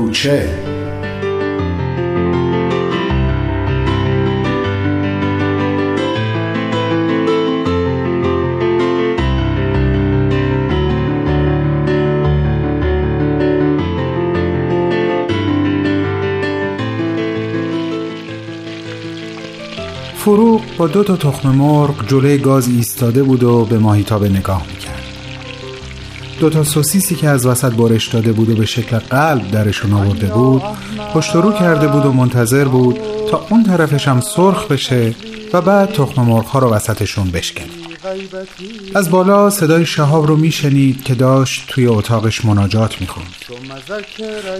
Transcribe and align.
کوچه. 0.00 0.48
فروغ 20.16 20.62
با 20.78 20.86
دو 20.86 21.04
تا 21.04 21.16
تخم 21.16 21.48
مرغ 21.48 22.06
جلوی 22.06 22.38
گاز 22.38 22.68
ایستاده 22.68 23.22
بود 23.22 23.42
و 23.42 23.64
به 23.64 23.78
ماهیتابه 23.78 24.28
نگاه 24.28 24.66
می‌کرد. 24.68 24.99
دو 26.40 26.50
تا 26.50 26.64
سوسیسی 26.64 27.14
که 27.14 27.28
از 27.28 27.46
وسط 27.46 27.72
برش 27.72 28.08
داده 28.08 28.32
بود 28.32 28.50
و 28.50 28.54
به 28.54 28.66
شکل 28.66 28.98
قلب 28.98 29.50
درشون 29.50 29.92
آورده 29.92 30.26
بود 30.26 30.62
پشت 31.14 31.34
رو 31.34 31.52
کرده 31.52 31.88
بود 31.88 32.06
و 32.06 32.12
منتظر 32.12 32.64
بود 32.64 32.98
تا 33.30 33.46
اون 33.50 33.62
طرفش 33.62 34.08
هم 34.08 34.20
سرخ 34.20 34.66
بشه 34.66 35.14
و 35.52 35.60
بعد 35.60 35.92
تخم 35.92 36.22
مرغ 36.22 36.44
ها 36.46 36.58
رو 36.58 36.70
وسطشون 36.70 37.30
بشکنه. 37.30 37.66
از 38.94 39.10
بالا 39.10 39.50
صدای 39.50 39.86
شهاب 39.86 40.26
رو 40.26 40.36
میشنید 40.36 41.04
که 41.04 41.14
داشت 41.14 41.64
توی 41.68 41.86
اتاقش 41.86 42.44
مناجات 42.44 43.00
می‌خوند. 43.00 43.34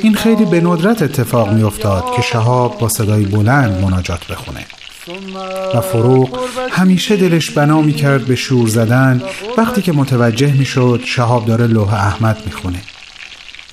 این 0.02 0.14
خیلی 0.14 0.44
به 0.44 0.60
ندرت 0.60 1.02
اتفاق 1.02 1.52
میافتاد 1.52 2.04
که 2.16 2.22
شهاب 2.22 2.78
با 2.78 2.88
صدای 2.88 3.24
بلند 3.24 3.84
مناجات 3.84 4.26
بخونه. 4.26 4.66
و 5.74 5.80
فروغ 5.80 6.38
همیشه 6.70 7.16
دلش 7.16 7.50
بنا 7.50 7.80
می 7.80 7.92
کرد 7.92 8.24
به 8.24 8.36
شور 8.36 8.68
زدن. 8.68 9.22
وقتی 9.58 9.82
که 9.82 9.92
متوجه 9.92 10.52
می 10.52 10.64
شد 10.64 11.00
شهاب 11.04 11.46
داره 11.46 11.66
لوح 11.66 11.94
احمد 11.94 12.42
می 12.46 12.52
خونه 12.52 12.82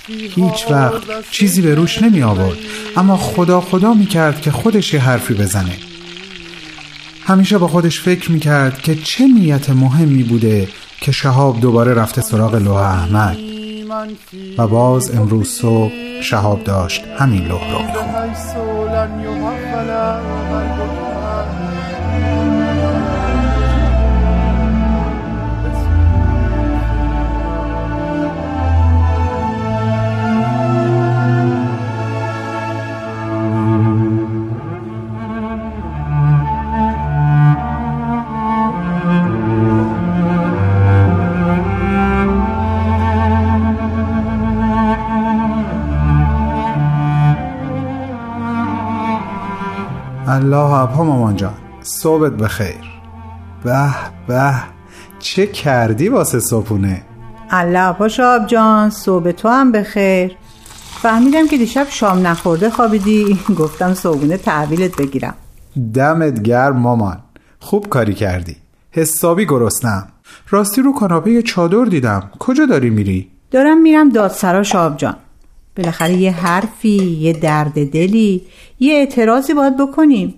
هیچ 0.08 0.70
وقت 0.70 1.02
چیزی 1.30 1.62
به 1.62 1.74
روش 1.74 2.02
نمی 2.02 2.22
آورد 2.22 2.58
اما 2.96 3.16
خدا 3.16 3.60
خدا 3.60 3.94
می 3.94 4.06
کرد 4.06 4.40
که 4.40 4.50
خودش 4.50 4.94
یه 4.94 5.00
حرفی 5.00 5.34
بزنه. 5.34 5.76
همیشه 7.26 7.58
با 7.58 7.68
خودش 7.68 8.00
فکر 8.00 8.32
می 8.32 8.40
کرد 8.40 8.82
که 8.82 8.94
چه 8.94 9.26
نیت 9.26 9.70
مهمی 9.70 10.22
بوده 10.22 10.68
که 11.00 11.12
شهاب 11.12 11.60
دوباره 11.60 11.94
رفته 11.94 12.20
سراغ 12.20 12.54
لوح 12.54 12.76
احمد. 12.76 13.38
و 14.58 14.66
باز 14.66 15.10
امروز 15.14 15.48
صبح 15.48 15.92
شهاب 16.22 16.64
داشت 16.64 17.04
همین 17.18 17.44
لوح 17.44 17.72
رو 17.72 17.78
می 17.78 17.92
الله 50.78 50.90
ابها 50.90 51.04
مامان 51.04 51.36
جان. 51.36 51.54
صبحت 51.82 52.32
بخیر. 52.32 52.84
به 53.64 53.94
به. 54.28 54.54
چه 55.18 55.46
کردی 55.46 56.08
واسه 56.08 56.40
صبحونه؟ 56.40 57.02
الله 57.50 57.78
ابها 57.78 58.08
شاب 58.08 58.46
جان 58.46 58.90
صبح 58.90 59.30
تو 59.30 59.48
هم 59.48 59.72
بخیر. 59.72 60.36
فهمیدم 61.02 61.48
که 61.48 61.58
دیشب 61.58 61.86
شام 61.90 62.26
نخورده 62.26 62.70
خوابیدی. 62.70 63.38
گفتم 63.60 63.94
صبحونه 63.94 64.36
تحویلت 64.36 64.96
بگیرم. 64.96 65.34
دمت 65.94 66.42
گرم 66.42 66.76
مامان. 66.76 67.18
خوب 67.60 67.88
کاری 67.88 68.14
کردی. 68.14 68.56
حسابی 68.90 69.46
گرسنم. 69.46 70.08
راستی 70.50 70.82
رو 70.82 70.92
کاناپه 70.92 71.42
چادر 71.42 71.84
دیدم. 71.84 72.30
کجا 72.38 72.66
داری 72.66 72.90
میری؟ 72.90 73.28
دارم 73.50 73.82
میرم 73.82 74.08
دادسرا 74.08 74.62
شاب 74.62 74.96
جان. 74.96 75.16
بالاخره 75.76 76.12
یه 76.12 76.32
حرفی 76.32 77.18
یه 77.20 77.32
درد 77.32 77.90
دلی 77.90 78.42
یه 78.80 78.94
اعتراضی 78.94 79.54
باید 79.54 79.76
بکنیم. 79.76 80.34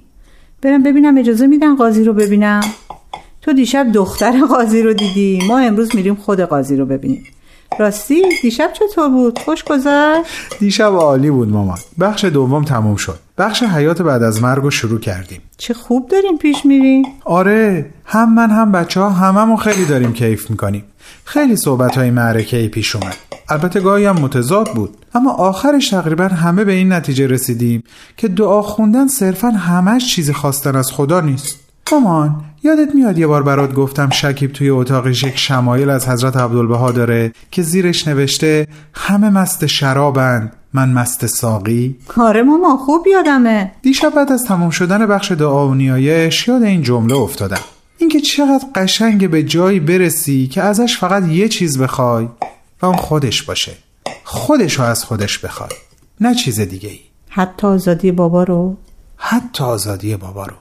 برم 0.63 0.83
ببینم 0.83 1.19
اجازه 1.19 1.47
میدن 1.47 1.77
قاضی 1.77 2.05
رو 2.05 2.13
ببینم؟ 2.13 2.61
تو 3.43 3.53
دیشب 3.53 3.93
دختر 3.93 4.41
قاضی 4.47 4.83
رو 4.83 4.93
دیدی. 4.93 5.43
ما 5.49 5.59
امروز 5.59 5.97
میریم 5.97 6.15
خود 6.15 6.41
قاضی 6.41 6.77
رو 6.77 6.87
ببینیم. 6.87 7.25
راستی 7.79 8.23
دیشب 8.43 8.71
چطور 8.73 9.09
بود؟ 9.09 9.39
خوش 9.39 9.65
گذشت؟ 9.65 10.31
دیشب 10.59 10.93
عالی 10.93 11.31
بود 11.31 11.49
مامان. 11.49 11.79
بخش 12.01 12.25
دوم 12.25 12.65
تموم 12.65 12.97
شد. 12.97 13.19
بخش 13.39 13.63
حیات 13.63 14.03
بعد 14.03 14.23
از 14.23 14.43
مرگ 14.43 14.63
رو 14.63 14.71
شروع 14.71 15.01
کردیم. 15.01 15.41
چه 15.57 15.75
خوب 15.75 16.09
داریم 16.09 16.39
پیش 16.39 16.67
میریم. 16.67 17.05
آره 17.25 17.91
هم 18.05 18.35
من 18.35 18.51
هم 18.51 18.73
بچه 18.73 19.01
ها 19.01 19.11
هممون 19.11 19.57
خیلی 19.57 19.85
داریم 19.85 20.13
کیف 20.13 20.51
می‌کنیم. 20.51 20.85
خیلی 21.25 21.57
صحبت 21.57 21.99
های 21.99 22.11
معرکه 22.11 22.69
پیش 22.69 22.97
اومد. 22.97 23.17
البته 23.51 23.81
گاهی 23.81 24.05
هم 24.05 24.17
متضاد 24.17 24.75
بود. 24.75 24.97
اما 25.15 25.33
آخرش 25.33 25.89
تقریبا 25.89 26.25
همه 26.25 26.65
به 26.65 26.73
این 26.73 26.93
نتیجه 26.93 27.27
رسیدیم 27.27 27.83
که 28.17 28.29
دعا 28.29 28.63
خوندن 28.63 29.07
صرفا 29.07 29.49
همش 29.49 30.15
چیز 30.15 30.31
خواستن 30.31 30.77
از 30.77 30.93
خدا 30.93 31.21
نیست. 31.21 31.61
مامان 31.93 32.45
یادت 32.63 32.95
میاد 32.95 33.19
یه 33.19 33.27
بار 33.27 33.43
برات 33.43 33.75
گفتم 33.75 34.11
شکیب 34.11 34.53
توی 34.53 34.71
اتاقش 34.71 35.23
یک 35.23 35.39
شمایل 35.39 35.91
از 35.91 36.09
حضرت 36.09 36.37
عبدالبها 36.37 36.93
داره 36.93 37.33
که 37.51 37.63
زیرش 37.63 38.09
نوشته 38.09 38.67
همه 38.95 39.31
مست 39.31 39.67
شرابند 39.67 40.53
من 40.75 40.89
مست 40.89 41.27
ساقی 41.27 41.97
آره 42.17 42.43
ماما 42.43 42.77
خوب 42.77 43.07
یادمه. 43.07 43.73
دیشب 43.83 44.15
بعد 44.17 44.33
از 44.33 44.45
تمام 44.45 44.71
شدن 44.71 45.07
بخش 45.07 45.33
دعا 45.33 45.69
و 45.69 45.75
نیایش 45.75 46.49
یاد 46.49 46.63
این 46.63 46.83
جمله 46.83 47.15
افتادم. 47.15 47.61
اینکه 47.99 48.21
چقدر 48.21 48.65
قشنگ 48.75 49.31
به 49.31 49.43
جایی 49.43 49.81
برسی 49.81 50.47
که 50.47 50.63
ازش 50.63 50.99
فقط 50.99 51.29
یه 51.29 51.49
چیز 51.49 51.79
بخوای. 51.79 52.29
و 52.83 52.87
اون 52.87 52.97
خودش 52.97 53.43
باشه. 53.43 53.73
خودش 54.25 54.75
رو 54.75 54.85
از 54.85 55.05
خودش 55.05 55.39
بخوای 55.39 55.71
نه 56.21 56.35
چیز 56.35 56.61
دیگه 56.61 56.89
ای 56.89 57.01
حتی 57.29 57.67
آزادی 57.67 58.13
بابا 58.13 58.43
رو؟ 58.43 58.77
حتی 59.17 59.65
آزادی 59.65 60.17
بابا 60.17 60.47
رو. 60.47 60.57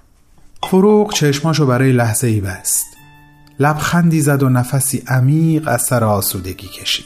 فروغ 0.69 1.13
چشماشو 1.13 1.65
برای 1.65 1.91
لحظه 1.91 2.27
ای 2.27 2.41
بست. 2.41 2.85
لبخندی 3.59 4.21
زد 4.21 4.43
و 4.43 4.49
نفسی 4.49 5.03
عمیق 5.07 5.67
از 5.67 5.81
سر 5.81 6.03
آسودگی 6.03 6.67
کشید. 6.67 7.05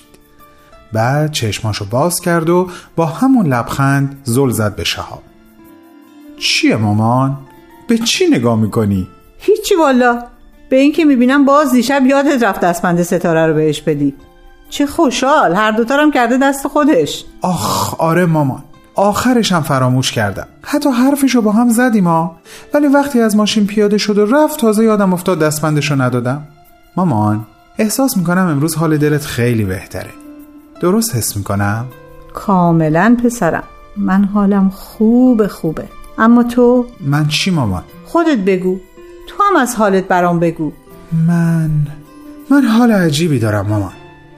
بعد 0.93 1.31
چشماشو 1.31 1.85
باز 1.85 2.19
کرد 2.19 2.49
و 2.49 2.69
با 2.95 3.05
همون 3.05 3.47
لبخند 3.47 4.21
زل 4.23 4.49
زد 4.49 4.75
به 4.75 4.83
شهاب. 4.83 5.23
چیه 6.39 6.75
مامان؟ 6.75 7.37
به 7.87 7.97
چی 7.97 8.27
نگاه 8.27 8.59
می‌کنی؟ 8.59 9.07
هیچی 9.37 9.75
والا. 9.75 10.23
به 10.69 10.75
این 10.75 10.91
که 10.91 11.05
می‌بینم 11.05 11.45
باز 11.45 11.71
دیشب 11.71 12.05
یادت 12.05 12.43
رفت 12.43 12.61
دستبند 12.61 13.03
ستاره 13.03 13.47
رو 13.47 13.53
بهش 13.53 13.81
بدی. 13.81 14.13
چه 14.73 14.85
خوشحال 14.85 15.55
هر 15.55 15.71
دوتا 15.71 15.97
هم 15.97 16.11
کرده 16.11 16.37
دست 16.37 16.67
خودش. 16.67 17.25
آخ 17.41 17.99
آره 17.99 18.25
مامان. 18.25 18.63
آخرش 18.95 19.51
هم 19.51 19.61
فراموش 19.61 20.11
کردم. 20.11 20.47
حتی 20.61 20.89
حرفشو 20.89 21.41
با 21.41 21.51
هم 21.51 21.69
زدیم 21.69 22.07
ها 22.07 22.35
ولی 22.73 22.87
وقتی 22.87 23.21
از 23.21 23.35
ماشین 23.35 23.67
پیاده 23.67 23.97
شد 23.97 24.17
و 24.17 24.25
رفت 24.25 24.59
تازه 24.59 24.83
یادم 24.83 25.13
افتاد 25.13 25.39
دستبندشو 25.39 26.01
ندادم. 26.01 26.47
مامان 26.97 27.45
احساس 27.77 28.17
می‌کنم 28.17 28.47
امروز 28.47 28.75
حال 28.75 28.97
دلت 28.97 29.25
خیلی 29.25 29.63
بهتره. 29.63 30.09
درست 30.81 31.15
حس 31.15 31.37
می‌کنم؟ 31.37 31.85
کاملا 32.33 33.17
پسرم. 33.23 33.63
من 33.97 34.23
حالم 34.23 34.69
خوب 34.69 35.47
خوبه. 35.47 35.87
اما 36.17 36.43
تو؟ 36.43 36.85
من 36.99 37.27
چی 37.27 37.51
مامان؟ 37.51 37.83
خودت 38.05 38.37
بگو. 38.37 38.77
تو 39.27 39.35
هم 39.49 39.61
از 39.61 39.75
حالت 39.75 40.07
برام 40.07 40.39
بگو. 40.39 40.71
من 41.27 41.69
من 42.49 42.65
حال 42.65 42.91
عجیبی 42.91 43.39
دارم 43.39 43.67
مامان. 43.67 43.91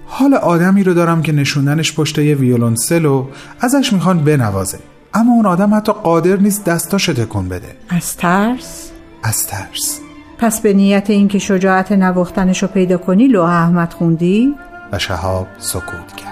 حال 0.07 0.33
آدمی 0.33 0.83
رو 0.83 0.93
دارم 0.93 1.21
که 1.21 1.31
نشوندنش 1.31 1.95
پشت 1.95 2.17
یه 2.17 2.35
ویولونسل 2.35 3.05
و 3.05 3.25
ازش 3.59 3.93
می‌خوان 3.93 4.23
بنوازه 4.23 4.79
اما 5.13 5.33
اون 5.33 5.45
آدم 5.45 5.73
حتی 5.73 5.91
قادر 5.91 6.35
نیست 6.35 6.65
دستاشو 6.65 7.13
تکون 7.13 7.49
بده 7.49 7.75
از 7.89 8.17
ترس؟ 8.17 8.91
از 9.23 9.47
ترس 9.47 9.99
پس 10.37 10.61
به 10.61 10.73
نیت 10.73 11.09
اینکه 11.09 11.39
شجاعت 11.39 11.91
نواختنش 11.91 12.63
رو 12.63 12.67
پیدا 12.67 12.97
کنی 12.97 13.27
لوح 13.27 13.49
احمد 13.49 13.93
خوندی؟ 13.93 14.55
و 14.91 14.99
شهاب 14.99 15.47
سکوت 15.59 16.13
کرد 16.17 16.24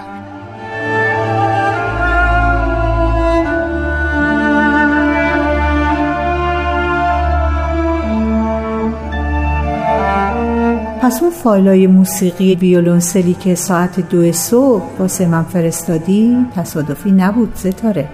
پس 11.04 11.22
اون 11.22 11.30
فایلای 11.30 11.86
موسیقی 11.86 12.54
ویولونسلی 12.54 13.34
که 13.34 13.54
ساعت 13.54 14.00
دو 14.00 14.32
صبح 14.32 14.82
واسه 14.98 15.26
من 15.26 15.42
فرستادی 15.42 16.46
تصادفی 16.56 17.12
نبود 17.12 17.52
ستاره. 17.54 18.08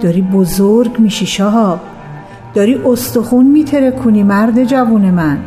داری 0.00 0.22
بزرگ 0.22 0.98
میشی 0.98 1.26
شاها. 1.26 1.80
داری 2.54 2.74
استخون 2.74 3.46
میترکونی 3.46 4.22
مرد 4.22 4.64
جوون 4.64 5.10
من. 5.10 5.38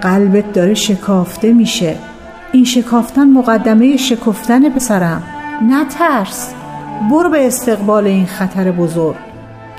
قلبت 0.00 0.52
داره 0.52 0.74
شکافته 0.74 1.52
میشه. 1.52 1.96
این 2.52 2.64
شکافتن 2.64 3.28
مقدمه 3.28 3.96
شکفتن 3.96 4.70
پسرم. 4.70 5.22
نترس. 5.70 6.54
برو 7.10 7.30
به 7.30 7.46
استقبال 7.46 8.06
این 8.06 8.26
خطر 8.26 8.70
بزرگ 8.70 9.16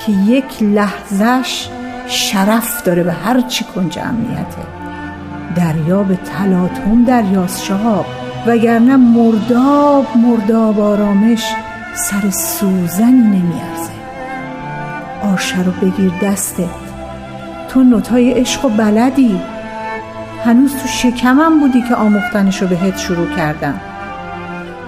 که 0.06 0.12
یک 0.12 0.64
لحظش 0.64 1.70
شرف 2.08 2.84
داره 2.84 3.04
به 3.04 3.12
هر 3.12 3.42
چی 3.42 3.66
کنج 3.76 4.00
امنیته. 4.00 4.71
دریا 5.56 6.04
به 6.04 6.16
تلاطم 6.16 7.04
دریاست 7.04 7.64
شهاب. 7.64 8.06
وگرنه 8.48 8.96
مرداب 8.96 10.06
مرداب 10.18 10.80
آرامش 10.80 11.44
سر 11.96 12.30
سوزنی 12.30 13.12
نمیارزه. 13.12 13.92
آشه 15.34 15.64
رو 15.64 15.72
بگیر 15.72 16.12
دسته. 16.24 16.70
تو 17.70 17.84
نوتای 17.84 18.32
عشق 18.32 18.66
و 18.66 18.70
بلدی. 18.70 19.42
هنوز 20.46 20.76
تو 20.76 20.88
شکمم 20.88 21.60
بودی 21.60 21.82
که 21.82 21.96
آموختنشو 21.96 22.68
بهت 22.68 22.98
شروع 22.98 23.36
کردم. 23.36 23.82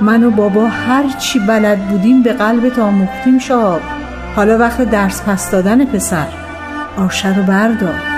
من 0.01 0.23
و 0.23 0.31
بابا 0.31 0.67
هر 0.67 1.03
چی 1.19 1.39
بلد 1.39 1.87
بودیم 1.87 2.23
به 2.23 2.33
قلبت 2.33 2.79
آموختیم 2.79 3.39
شاب 3.39 3.81
حالا 4.35 4.57
وقت 4.57 4.81
درس 4.81 5.21
پس 5.21 5.51
دادن 5.51 5.85
پسر. 5.85 6.27
آشه 6.97 7.37
رو 7.37 7.43
بردار. 7.43 8.12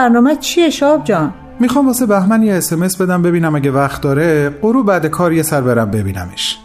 برنامه 0.00 0.36
چیه 0.36 0.70
شاب 0.70 1.04
جان؟ 1.04 1.34
می‌خوام 1.60 1.86
واسه 1.86 2.06
بهمن 2.06 2.42
یه 2.42 2.54
اسمس 2.54 2.96
بدم 2.96 3.22
ببینم 3.22 3.54
اگه 3.54 3.70
وقت 3.70 4.00
داره 4.00 4.50
غروب 4.62 4.86
بعد 4.86 5.06
کار 5.06 5.32
یه 5.32 5.42
سر 5.42 5.60
برم 5.60 5.90
ببینمش. 5.90 6.58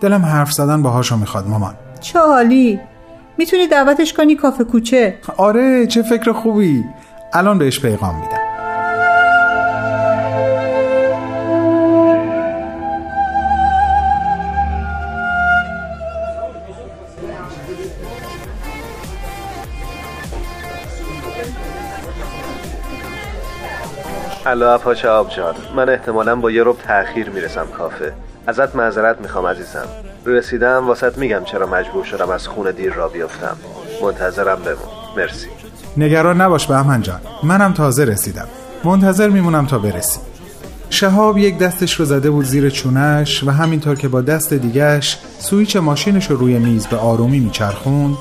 دلم 0.00 0.24
حرف 0.24 0.52
زدن 0.52 0.82
باهاشو 0.82 1.16
می‌خواد 1.16 1.48
مامان. 1.48 1.74
چه 2.00 2.18
حالی؟ 2.18 2.80
می‌تونی 3.38 3.66
دعوتش 3.66 4.12
کنی 4.12 4.36
کافه 4.36 4.64
کوچه؟ 4.64 5.18
آره 5.36 5.86
چه 5.86 6.02
فکر 6.02 6.32
خوبی. 6.32 6.84
الان 7.32 7.58
بهش 7.58 7.80
پیغام 7.80 8.14
میدم. 8.14 8.44
الو 24.46 24.78
پاچه 24.78 25.08
آب 25.08 25.30
جان. 25.30 25.54
من 25.76 25.88
احتمالا 25.88 26.36
با 26.36 26.50
یه 26.50 26.62
رب 26.64 26.76
تاخیر 26.88 27.30
می‌رسم 27.30 27.66
کافه. 27.78 28.12
ازت 28.46 28.76
معذرت 28.76 29.20
می‌خوام 29.20 29.46
عزیزم. 29.46 29.86
رسیدم 30.26 30.86
واسط 30.86 31.18
میگم 31.18 31.44
چرا 31.44 31.66
مجبور 31.66 32.04
شدم 32.04 32.30
از 32.30 32.48
خونه 32.48 32.72
دیر 32.72 32.92
را 32.92 33.08
بیفتم. 33.08 33.56
منتظرم 34.02 34.56
بمون. 34.62 34.76
مرسی. 35.16 35.46
نگران 35.96 36.40
نباش 36.40 36.66
بهمن 36.66 37.02
جان. 37.02 37.20
منم 37.42 37.72
تازه 37.72 38.04
رسیدم. 38.04 38.48
منتظر 38.84 39.28
میمونم 39.28 39.66
تا 39.66 39.78
برسی. 39.78 40.20
شهاب 40.90 41.38
یک 41.38 41.58
دستش 41.58 41.94
رو 41.94 42.04
زده 42.04 42.30
بود 42.30 42.44
زیر 42.44 42.70
چونش 42.70 43.44
و 43.44 43.50
همینطور 43.50 43.96
که 43.96 44.08
با 44.08 44.20
دست 44.20 44.54
دیگش 44.54 45.18
سویچ 45.38 45.76
ماشینش 45.76 46.30
رو 46.30 46.36
روی 46.36 46.58
میز 46.58 46.86
به 46.86 46.96
آرومی 46.96 47.38
میچرخوند 47.40 48.16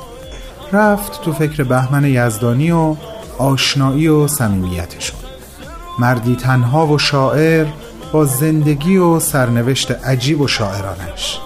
رفت 0.73 1.21
تو 1.21 1.33
فکر 1.33 1.63
بهمن 1.63 2.05
یزدانی 2.05 2.71
و 2.71 2.95
آشنایی 3.37 4.07
و 4.07 4.27
صمیمیتشون 4.27 5.19
مردی 5.99 6.35
تنها 6.35 6.87
و 6.87 6.97
شاعر 6.97 7.65
با 8.11 8.25
زندگی 8.25 8.97
و 8.97 9.19
سرنوشت 9.19 9.91
عجیب 9.91 10.41
و 10.41 10.47
شاعرانش. 10.47 11.39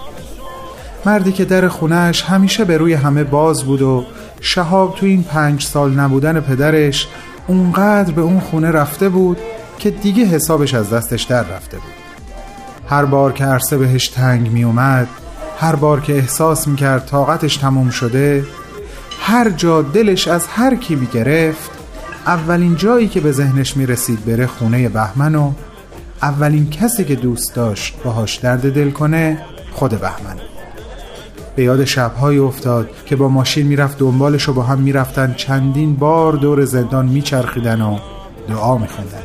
مردی 1.06 1.32
که 1.32 1.44
در 1.44 1.68
خونش 1.68 2.22
همیشه 2.22 2.64
به 2.64 2.76
روی 2.76 2.94
همه 2.94 3.24
باز 3.24 3.64
بود 3.64 3.82
و 3.82 4.04
شهاب 4.40 4.94
تو 4.94 5.06
این 5.06 5.22
پنج 5.22 5.62
سال 5.62 5.94
نبودن 5.94 6.40
پدرش 6.40 7.08
اونقدر 7.46 8.12
به 8.12 8.20
اون 8.20 8.40
خونه 8.40 8.70
رفته 8.70 9.08
بود 9.08 9.38
که 9.78 9.90
دیگه 9.90 10.24
حسابش 10.24 10.74
از 10.74 10.90
دستش 10.90 11.22
در 11.22 11.42
رفته 11.42 11.76
بود. 11.76 11.94
هر 12.88 13.04
بار 13.04 13.32
که 13.32 13.44
عرصه 13.44 13.78
بهش 13.78 14.08
تنگ 14.08 14.50
می 14.50 14.64
اومد 14.64 15.08
هر 15.58 15.76
بار 15.76 16.00
که 16.00 16.14
احساس 16.14 16.68
می 16.68 16.76
کرد 16.76 17.06
طاقتش 17.06 17.56
تموم 17.56 17.90
شده 17.90 18.44
هر 19.20 19.50
جا 19.50 19.82
دلش 19.82 20.28
از 20.28 20.46
هر 20.46 20.74
کی 20.74 20.94
می 20.94 21.06
گرفت 21.06 21.70
اولین 22.26 22.76
جایی 22.76 23.08
که 23.08 23.20
به 23.20 23.32
ذهنش 23.32 23.76
می 23.76 23.86
رسید 23.86 24.24
بره 24.24 24.46
خونه 24.46 24.88
بهمن 24.88 25.34
و 25.34 25.52
اولین 26.22 26.70
کسی 26.70 27.04
که 27.04 27.14
دوست 27.14 27.54
داشت 27.54 27.94
باهاش 28.04 28.36
درد 28.36 28.74
دل 28.74 28.90
کنه 28.90 29.44
خود 29.72 29.90
بهمن. 29.90 30.36
به 31.56 31.64
یاد 31.64 31.84
شبهایی 31.84 32.38
افتاد 32.38 32.90
که 33.06 33.16
با 33.16 33.28
ماشین 33.28 33.66
می‌رفت 33.66 33.98
دنبالش 33.98 34.48
و 34.48 34.52
با 34.52 34.62
هم 34.62 34.78
می‌رفتن 34.78 35.34
چندین 35.34 35.96
بار 35.96 36.32
دور 36.32 36.64
زندان 36.64 37.06
میچرخیدن 37.06 37.80
و 37.80 37.98
دعا 38.48 38.78
میخوندن. 38.78 39.22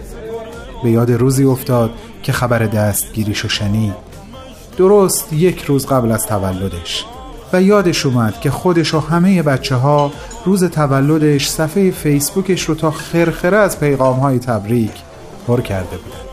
به 0.83 0.91
یاد 0.91 1.11
روزی 1.11 1.43
افتاد 1.43 1.91
که 2.23 2.31
خبر 2.31 2.59
دستگیریشو 2.59 3.47
شنید. 3.47 3.93
درست 4.77 5.33
یک 5.33 5.63
روز 5.63 5.85
قبل 5.85 6.11
از 6.11 6.25
تولدش. 6.25 7.05
و 7.53 7.61
یادش 7.61 8.05
اومد 8.05 8.39
که 8.39 8.51
خودش 8.51 8.93
و 8.93 8.99
همه 8.99 9.43
بچه 9.43 9.75
ها 9.75 10.11
روز 10.45 10.63
تولدش 10.63 11.49
صفحه 11.49 11.91
فیسبوکش 11.91 12.63
رو 12.63 12.75
تا 12.75 12.91
خرخره 12.91 13.57
از 13.57 13.79
پیغام 13.79 14.19
های 14.19 14.39
تبریک 14.39 14.91
پر 15.47 15.61
کرده 15.61 15.97
بودن. 15.97 16.23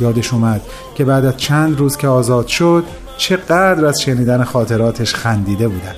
یادش 0.00 0.32
اومد 0.32 0.60
که 0.94 1.04
بعد 1.04 1.24
از 1.24 1.36
چند 1.36 1.78
روز 1.78 1.96
که 1.96 2.08
آزاد 2.08 2.46
شد 2.46 2.84
چقدر 3.16 3.86
از 3.86 4.00
شنیدن 4.00 4.44
خاطراتش 4.44 5.14
خندیده 5.14 5.68
بودن. 5.68 5.94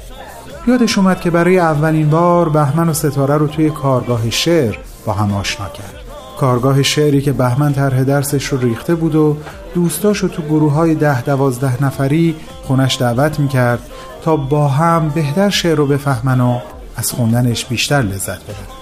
یادش 0.66 0.98
اومد 0.98 1.20
که 1.20 1.30
برای 1.30 1.58
اولین 1.58 2.10
بار 2.10 2.48
بهمن 2.48 2.88
و 2.88 2.92
ستاره 2.92 3.36
رو 3.36 3.46
توی 3.46 3.70
کارگاه 3.70 4.30
شعر 4.30 4.78
با 5.06 5.12
هم 5.12 5.34
آشنا 5.34 5.68
کرد. 5.68 6.09
کارگاه 6.40 6.82
شعری 6.82 7.20
که 7.20 7.32
بهمن 7.32 7.72
طرح 7.72 8.04
درسش 8.04 8.46
رو 8.46 8.58
ریخته 8.58 8.94
بود 8.94 9.14
و 9.14 9.36
دوستاشو 9.74 10.28
تو 10.28 10.42
گروه 10.42 10.72
های 10.72 10.94
ده 10.94 11.22
دوازده 11.22 11.84
نفری 11.84 12.36
خونش 12.62 12.96
دعوت 13.00 13.40
می‌کرد 13.40 13.78
تا 14.24 14.36
با 14.36 14.68
هم 14.68 15.08
بهتر 15.08 15.50
شعر 15.50 15.74
رو 15.74 15.86
بفهمن 15.86 16.40
و 16.40 16.58
از 16.96 17.12
خوندنش 17.12 17.64
بیشتر 17.64 18.02
لذت 18.02 18.42
ببرن. 18.42 18.80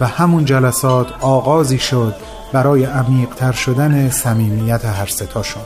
و 0.00 0.06
همون 0.06 0.44
جلسات 0.44 1.06
آغازی 1.20 1.78
شد 1.78 2.14
برای 2.52 2.84
عمیقتر 2.84 3.52
شدن 3.52 4.10
صمیمیت 4.10 4.84
هر 4.84 5.06
ستاشون 5.06 5.62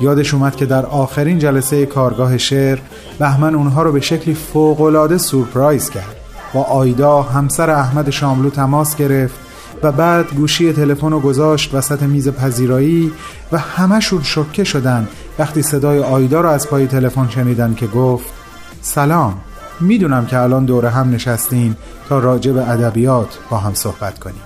یادش 0.00 0.34
اومد 0.34 0.56
که 0.56 0.66
در 0.66 0.86
آخرین 0.86 1.38
جلسه 1.38 1.86
کارگاه 1.86 2.38
شعر 2.38 2.78
بهمن 3.18 3.54
اونها 3.54 3.82
رو 3.82 3.92
به 3.92 4.00
شکلی 4.00 4.34
فوقالعاده 4.34 5.18
سورپرایز 5.18 5.90
کرد. 5.90 6.16
با 6.54 6.62
آیدا 6.62 7.22
همسر 7.22 7.70
احمد 7.70 8.10
شاملو 8.10 8.50
تماس 8.50 8.96
گرفت 8.96 9.51
و 9.82 9.92
بعد 9.92 10.34
گوشی 10.34 10.72
تلفن 10.72 11.10
رو 11.10 11.20
گذاشت 11.20 11.74
وسط 11.74 12.02
میز 12.02 12.28
پذیرایی 12.28 13.12
و 13.52 13.58
همشون 13.58 14.22
شکه 14.22 14.64
شدن. 14.64 15.08
وقتی 15.38 15.62
صدای 15.62 15.98
آیدا 15.98 16.40
رو 16.40 16.48
از 16.48 16.68
پای 16.68 16.86
تلفن 16.86 17.28
شنیدن 17.28 17.74
که 17.74 17.86
گفت 17.86 18.32
سلام 18.80 19.34
می‌دونم 19.80 20.26
که 20.26 20.38
الان 20.38 20.64
دور 20.64 20.86
هم 20.86 21.10
نشستین 21.10 21.76
تا 22.08 22.18
راجع 22.18 22.52
به 22.52 22.70
ادبیات 22.70 23.38
با 23.50 23.56
هم 23.56 23.74
صحبت 23.74 24.18
کنیم. 24.18 24.42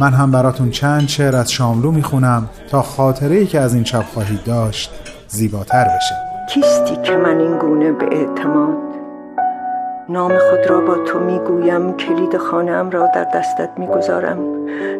من 0.00 0.12
هم 0.12 0.30
براتون 0.30 0.70
چند 0.70 1.08
شعر 1.08 1.36
از 1.36 1.52
شاملو 1.52 1.90
می‌خونم 1.90 2.48
تا 2.70 2.82
خاطره 2.82 3.36
ای 3.36 3.46
که 3.46 3.60
از 3.60 3.74
این 3.74 3.84
شب 3.84 4.04
خواهید 4.14 4.44
داشت 4.44 4.90
زیباتر 5.28 5.84
بشه. 5.84 6.14
کیستی 6.54 6.96
که 7.04 7.16
من 7.16 7.40
این 7.40 7.58
گونه 7.58 7.92
به 7.92 8.04
اعتماد 8.12 8.93
نام 10.08 10.38
خود 10.38 10.70
را 10.70 10.80
با 10.80 10.94
تو 10.94 11.18
می‌گویم 11.18 11.96
کلید 11.96 12.36
خانم 12.36 12.90
را 12.90 13.06
در 13.14 13.24
دستت 13.24 13.70
می‌گذارم. 13.76 14.38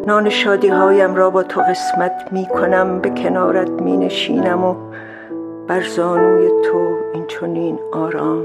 نان 0.07 0.29
شادی 0.29 0.69
هایم 0.69 1.15
را 1.15 1.31
با 1.31 1.43
تو 1.43 1.61
قسمت 1.61 2.29
می‌کنم 2.31 2.99
به 2.99 3.11
کنارت 3.11 3.71
مینشینم 3.71 4.65
و 4.65 4.75
بر 5.67 5.83
زانوی 5.83 6.49
تو 6.49 6.97
این 7.15 7.27
چنین 7.27 7.79
آرام 7.93 8.45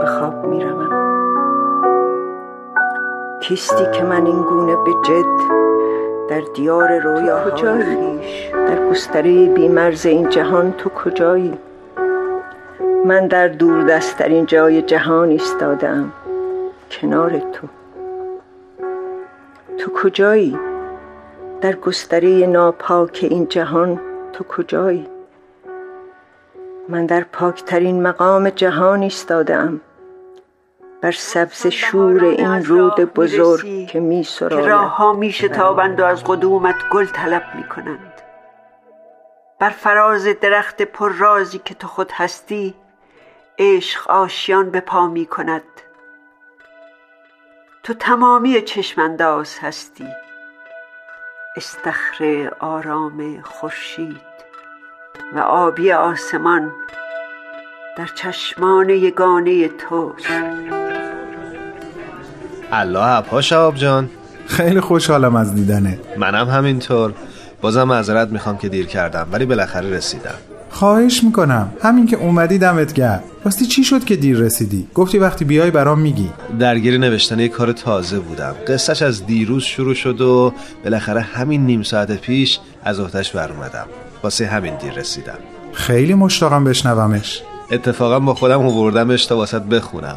به 0.00 0.06
خواب 0.06 0.46
می‌روم. 0.46 0.88
کیستی 3.40 3.84
که 3.92 4.04
من 4.04 4.26
این 4.26 4.42
گونه 4.42 4.76
به 4.76 4.90
جد 5.04 5.58
در 6.30 6.42
دیار 6.54 6.98
رویا 6.98 7.50
کجایی؟ 7.50 8.20
در 8.52 8.90
گستره 8.90 9.46
بیمرز 9.46 10.06
این 10.06 10.28
جهان 10.28 10.72
تو 10.72 10.90
کجایی؟ 10.90 11.58
من 13.04 13.26
در 13.26 13.48
دور 13.48 13.84
دستترین 13.84 14.46
جای 14.46 14.82
جهان 14.82 15.28
ایستادم. 15.28 16.12
کنار 16.90 17.30
تو. 17.30 17.68
تو 19.78 19.92
کجایی؟ 19.94 20.58
در 21.60 21.72
گستره 21.72 22.46
ناپاک 22.46 23.18
این 23.30 23.48
جهان 23.48 24.00
تو 24.32 24.44
کجایی؟ 24.44 25.06
من 26.88 27.06
در 27.06 27.24
پاکترین 27.24 28.02
مقام 28.02 28.50
جهان 28.50 29.02
ایستادم. 29.02 29.80
بر 31.00 31.12
سبز 31.12 31.66
شور 31.66 32.24
این 32.24 32.64
رود 32.64 33.00
بزرگ 33.14 33.86
که 33.86 34.00
می 34.00 34.22
که 34.22 34.48
راه 34.48 34.96
ها 34.96 35.12
می 35.12 35.32
شتابند 35.32 36.00
و 36.00 36.04
از 36.04 36.24
قدومت 36.24 36.74
گل 36.92 37.06
طلب 37.06 37.42
می 37.54 37.64
کنند 37.64 38.12
بر 39.58 39.70
فراز 39.70 40.26
درخت 40.40 40.82
پر 40.82 41.12
رازی 41.12 41.58
که 41.58 41.74
تو 41.74 41.86
خود 41.86 42.12
هستی 42.12 42.74
عشق 43.60 44.10
آشیان 44.10 44.70
به 44.70 44.80
پا 44.80 45.06
می 45.06 45.26
کند. 45.26 45.62
تو 47.82 47.94
تمامی 47.94 48.62
چشمانداز 48.62 49.58
هستی. 49.60 50.08
استخر 51.56 52.50
آرام 52.60 53.42
خورشید 53.42 54.20
و 55.34 55.38
آبی 55.38 55.92
آسمان 55.92 56.72
در 57.96 58.06
چشمان 58.06 58.90
یگانه 58.90 59.68
توست. 59.68 60.26
الله 62.72 63.20
پاش 63.20 63.48
شهاب 63.48 63.74
جان. 63.74 64.10
خیلی 64.46 64.80
خوشحالم 64.80 65.36
از 65.36 65.54
دیدنه 65.54 66.00
منم 66.16 66.48
همینطور. 66.48 67.14
بازم 67.60 67.82
معذرت 67.82 68.28
می‌خوام 68.28 68.58
که 68.58 68.68
دیر 68.68 68.86
کردم 68.86 69.28
ولی 69.32 69.46
بالاخره 69.46 69.90
رسیدم. 69.90 70.57
خواهش 70.70 71.24
می‌کنم. 71.24 71.72
همین 71.82 72.06
که 72.06 72.16
اومدی 72.16 72.58
دمت 72.58 72.92
گرد 72.92 73.24
راستی 73.44 73.66
چی 73.66 73.84
شد 73.84 74.04
که 74.04 74.16
دیر 74.16 74.36
رسیدی؟ 74.36 74.88
گفتی 74.94 75.18
وقتی 75.18 75.44
بیای 75.44 75.70
برام 75.70 76.00
میگی. 76.00 76.30
درگیر 76.58 76.98
نوشتن 76.98 77.40
یک 77.40 77.52
کار 77.52 77.72
تازه 77.72 78.18
بودم. 78.18 78.54
قصهش 78.68 79.02
از 79.02 79.26
دیروز 79.26 79.62
شروع 79.62 79.94
شد 79.94 80.20
و 80.20 80.52
بالاخره 80.84 81.20
همین 81.20 81.66
نیم 81.66 81.82
ساعت 81.82 82.12
پیش 82.12 82.58
از 82.84 83.00
احتش 83.00 83.30
بر 83.30 83.52
اومدم 83.52 83.86
واسه 84.22 84.46
همین 84.46 84.76
دیر 84.76 84.92
رسیدم. 84.92 85.38
خیلی 85.72 86.14
مشتاقم 86.14 86.64
بشنومش. 86.64 87.42
اتفاقا 87.70 88.20
با 88.20 88.34
خودم 88.34 88.66
آوردمش 88.66 89.26
تا 89.26 89.36
واسط 89.36 89.62
بخونم. 89.62 90.16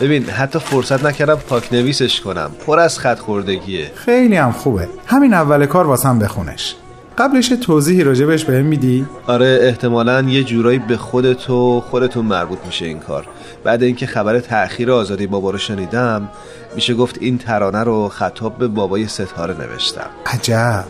ببین 0.00 0.24
حتی 0.24 0.58
فرصت 0.58 1.04
نکردم 1.04 1.34
پاک 1.34 1.72
نویسش 1.72 2.20
کنم. 2.20 2.50
پر 2.66 2.78
از 2.78 2.98
خط 2.98 3.18
خوردگیه. 3.18 3.90
خیلی 3.94 4.36
هم 4.36 4.52
خوبه. 4.52 4.88
همین 5.06 5.34
اول 5.34 5.66
کار 5.66 5.86
واسم 5.86 6.18
بخونش. 6.18 6.74
قبلش 7.18 7.48
توضیحی 7.48 8.04
راجبش 8.04 8.44
بهم 8.44 8.66
میدی؟ 8.66 9.06
آره 9.26 9.58
احتمالا 9.62 10.20
یه 10.20 10.44
جورایی 10.44 10.78
به 10.78 10.96
خودت 10.96 11.50
و 11.50 11.80
خودتون 11.80 12.26
مربوط 12.26 12.58
میشه 12.66 12.86
این 12.86 12.98
کار. 12.98 13.26
بعد 13.64 13.82
اینکه 13.82 14.06
خبر 14.06 14.40
تأخیر 14.40 14.90
آزادی 14.90 15.26
بابا 15.26 15.50
رو 15.50 15.58
شنیدم 15.58 16.28
میشه 16.74 16.94
گفت 16.94 17.18
این 17.20 17.38
ترانه 17.38 17.84
رو 17.84 18.08
خطاب 18.08 18.58
به 18.58 18.68
بابای 18.68 19.06
ستاره 19.06 19.54
نوشتم. 19.54 20.10
عجب. 20.26 20.84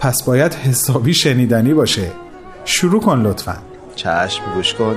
پس 0.00 0.22
باید 0.22 0.54
حسابی 0.54 1.14
شنیدنی 1.14 1.74
باشه. 1.74 2.12
شروع 2.64 3.00
کن 3.00 3.22
لطفا. 3.22 3.56
چشم 3.96 4.42
گوش 4.54 4.74
کن. 4.74 4.96